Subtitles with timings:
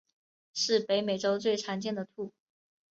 [0.55, 2.33] 是北美洲最常见的兔。